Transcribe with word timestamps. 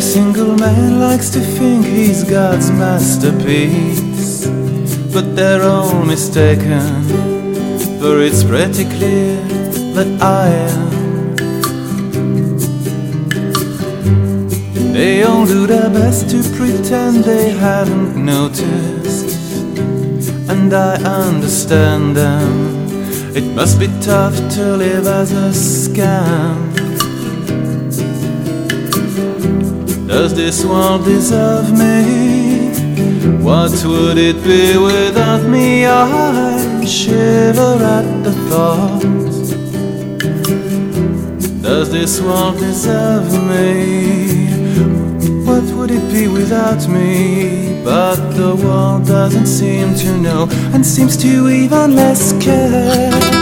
Every 0.00 0.12
single 0.12 0.56
man 0.56 0.98
likes 0.98 1.28
to 1.28 1.40
think 1.40 1.84
he's 1.84 2.24
God's 2.24 2.70
masterpiece, 2.70 4.46
but 5.12 5.36
they're 5.36 5.62
all 5.62 6.02
mistaken, 6.02 7.04
for 8.00 8.22
it's 8.22 8.42
pretty 8.42 8.86
clear 8.96 9.36
that 9.92 10.08
I 10.22 10.48
am. 10.70 10.90
They 14.94 15.22
all 15.22 15.44
do 15.44 15.66
their 15.66 15.90
best 15.90 16.30
to 16.30 16.42
pretend 16.56 17.24
they 17.24 17.50
haven't 17.50 18.16
noticed, 18.16 19.36
and 20.48 20.72
I 20.72 20.94
understand 21.04 22.16
them. 22.16 23.36
It 23.36 23.44
must 23.54 23.78
be 23.78 23.88
tough 24.00 24.34
to 24.54 24.78
live 24.78 25.06
as 25.06 25.30
a 25.32 25.50
scam. 25.52 26.89
Does 30.10 30.34
this 30.34 30.64
world 30.64 31.04
deserve 31.04 31.70
me? 31.70 32.72
What 33.44 33.70
would 33.84 34.18
it 34.18 34.42
be 34.42 34.76
without 34.76 35.48
me? 35.48 35.86
I 35.86 36.84
shiver 36.84 37.78
at 37.80 38.24
the 38.24 38.32
thought. 38.48 39.02
Does 41.62 41.92
this 41.92 42.20
world 42.20 42.58
deserve 42.58 43.30
me? 43.50 44.48
What 45.46 45.62
would 45.76 45.92
it 45.92 46.12
be 46.12 46.26
without 46.26 46.88
me? 46.88 47.80
But 47.84 48.16
the 48.32 48.56
world 48.56 49.06
doesn't 49.06 49.46
seem 49.46 49.94
to 49.94 50.18
know 50.18 50.48
and 50.74 50.84
seems 50.84 51.16
to 51.18 51.48
even 51.48 51.94
less 51.94 52.32
care. 52.42 53.39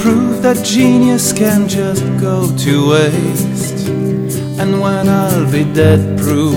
Proof 0.00 0.40
that 0.40 0.64
genius 0.64 1.32
can 1.32 1.68
just 1.68 2.04
go 2.18 2.48
to 2.56 2.90
waste. 2.90 3.88
And 4.58 4.80
when 4.80 5.08
I'll 5.08 5.50
be 5.50 5.64
dead 5.64 6.18
proof, 6.18 6.54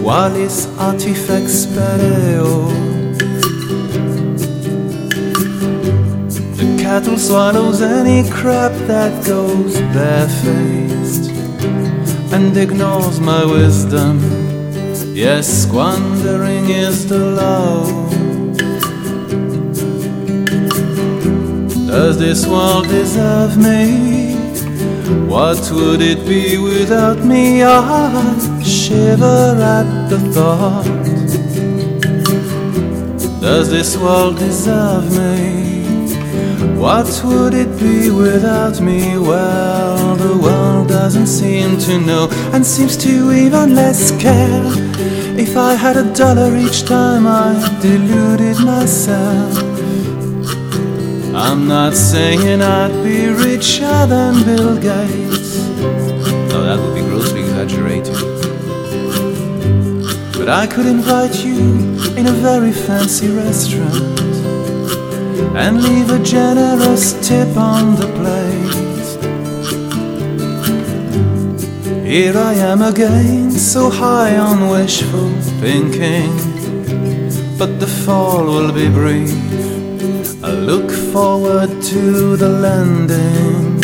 qualis 0.00 0.66
artifex 0.78 1.66
pereo. 1.66 2.68
The 6.56 6.82
cattle 6.82 7.18
swallows 7.18 7.82
any 7.82 8.28
crap 8.30 8.72
that 8.86 9.12
goes 9.26 9.74
barefaced 9.94 11.30
and 12.32 12.56
ignores 12.56 13.20
my 13.20 13.44
wisdom. 13.44 14.18
Yes, 15.14 15.46
squandering 15.64 16.70
is 16.70 17.06
the 17.06 17.18
law. 17.18 18.29
Does 21.90 22.18
this 22.18 22.46
world 22.46 22.86
deserve 22.86 23.56
me? 23.58 24.36
What 25.26 25.58
would 25.72 26.00
it 26.00 26.24
be 26.24 26.56
without 26.56 27.18
me? 27.24 27.64
I 27.64 28.62
shiver 28.62 29.58
at 29.60 30.08
the 30.08 30.20
thought. 30.32 30.84
Does 33.40 33.70
this 33.70 33.96
world 33.96 34.38
deserve 34.38 35.10
me? 35.18 35.60
What 36.78 37.10
would 37.24 37.54
it 37.54 37.76
be 37.80 38.08
without 38.08 38.80
me? 38.80 39.18
Well, 39.18 40.14
the 40.14 40.38
world 40.38 40.88
doesn't 40.88 41.26
seem 41.26 41.76
to 41.78 41.98
know 41.98 42.28
and 42.52 42.64
seems 42.64 42.96
to 42.98 43.32
even 43.32 43.74
less 43.74 44.12
care. 44.22 44.62
If 45.36 45.56
I 45.56 45.74
had 45.74 45.96
a 45.96 46.14
dollar 46.14 46.56
each 46.56 46.84
time 46.84 47.26
I 47.26 47.50
deluded 47.82 48.60
myself. 48.64 49.69
I'm 51.34 51.68
not 51.68 51.94
saying 51.94 52.60
I'd 52.60 53.04
be 53.04 53.28
richer 53.28 54.06
than 54.06 54.42
Bill 54.44 54.74
Gates. 54.76 55.58
No, 56.50 56.64
that 56.64 56.78
would 56.80 56.94
be 56.96 57.02
grossly 57.02 57.40
exaggerated. 57.40 58.16
But 60.36 60.48
I 60.48 60.66
could 60.66 60.86
invite 60.86 61.44
you 61.44 61.60
in 62.16 62.26
a 62.26 62.32
very 62.32 62.72
fancy 62.72 63.28
restaurant 63.28 64.18
and 65.56 65.82
leave 65.82 66.10
a 66.10 66.18
generous 66.24 67.12
tip 67.26 67.56
on 67.56 67.94
the 67.94 68.08
plate. 68.18 68.90
Here 72.04 72.36
I 72.36 72.54
am 72.54 72.82
again, 72.82 73.52
so 73.52 73.88
high 73.88 74.36
on 74.36 74.68
wishful 74.68 75.30
thinking, 75.60 76.32
but 77.56 77.78
the 77.78 77.86
fall 77.86 78.46
will 78.46 78.72
be 78.72 78.88
brief. 78.88 79.30
I 80.42 80.52
look 80.52 80.90
forward 81.12 81.70
to 81.82 82.36
the 82.36 82.48
landing. 82.48 83.80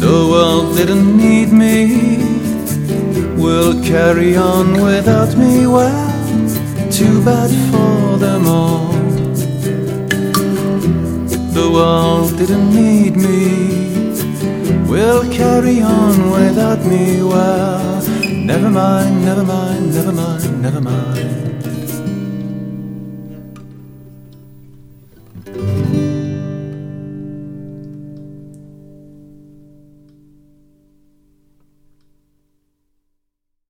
The 0.00 0.28
world 0.32 0.76
didn't 0.76 1.16
need 1.16 1.52
me, 1.52 2.16
will 3.36 3.74
carry 3.82 4.34
on 4.34 4.82
without 4.82 5.36
me. 5.36 5.66
Well, 5.66 6.10
too 6.90 7.22
bad 7.22 7.50
for 7.70 8.16
them 8.18 8.46
all. 8.46 8.92
The 11.58 11.68
world 11.70 12.38
didn't 12.38 12.70
need 12.74 13.16
me, 13.16 14.08
will 14.90 15.22
carry 15.30 15.82
on 15.82 16.30
without 16.30 16.82
me. 16.86 17.22
Well, 17.22 18.02
never 18.22 18.70
mind, 18.70 19.24
never 19.24 19.44
mind, 19.44 19.94
never 19.94 20.12
mind, 20.12 20.62
never 20.62 20.80
mind. 20.80 21.41